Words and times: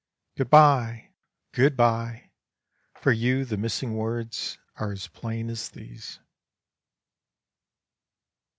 Good 0.35 0.49
bye! 0.49 1.11
good 1.51 1.77
bye! 1.77 2.31
for 2.95 3.11
you 3.11 3.45
the 3.45 3.55
missing 3.55 3.93
words 3.95 4.57
are 4.77 4.91
as 4.91 5.05
plain 5.07 5.47
as 5.51 5.69
these. 5.69 6.19